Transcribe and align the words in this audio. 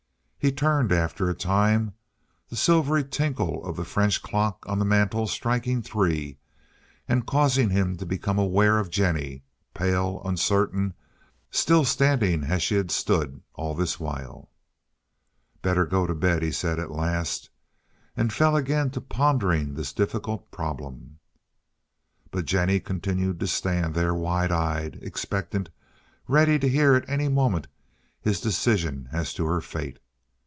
He 0.43 0.51
turned 0.51 0.91
after 0.91 1.29
a 1.29 1.35
time, 1.35 1.93
the 2.49 2.55
silvery 2.55 3.03
tinkle 3.03 3.63
of 3.63 3.75
the 3.75 3.85
French 3.85 4.23
clock 4.23 4.65
on 4.67 4.79
the 4.79 4.85
mantel 4.85 5.27
striking 5.27 5.83
three 5.83 6.39
and 7.07 7.27
causing 7.27 7.69
him 7.69 7.95
to 7.97 8.07
become 8.07 8.39
aware 8.39 8.79
of 8.79 8.89
Jennie, 8.89 9.43
pale, 9.75 10.19
uncertain, 10.25 10.95
still 11.51 11.85
standing 11.85 12.43
as 12.45 12.63
she 12.63 12.73
had 12.73 12.89
stood 12.89 13.43
all 13.53 13.75
this 13.75 13.99
while. 13.99 14.49
"Better 15.61 15.85
go 15.85 16.07
to 16.07 16.15
bed," 16.15 16.41
he 16.41 16.51
said 16.51 16.79
at 16.79 16.89
last, 16.89 17.51
and 18.17 18.33
fell 18.33 18.55
again 18.55 18.89
to 18.89 18.99
pondering 18.99 19.75
this 19.75 19.93
difficult 19.93 20.49
problem. 20.49 21.19
But 22.31 22.45
Jennie 22.45 22.79
continued 22.79 23.39
to 23.41 23.45
stand 23.47 23.93
there 23.93 24.15
wide 24.15 24.51
eyed, 24.51 24.97
expectant, 25.03 25.69
ready 26.27 26.57
to 26.57 26.67
hear 26.67 26.95
at 26.95 27.07
any 27.07 27.27
moment 27.27 27.67
his 28.19 28.41
decision 28.41 29.07
as 29.11 29.35
to 29.35 29.45
her 29.45 29.61
fate. 29.61 29.99